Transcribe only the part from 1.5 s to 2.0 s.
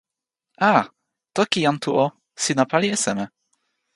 jan Tu